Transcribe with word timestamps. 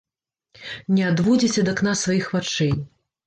Не 0.95 1.03
адводзіць 1.09 1.61
ад 1.63 1.71
акна 1.75 1.93
сваіх 2.05 2.31
вачэй. 2.39 2.73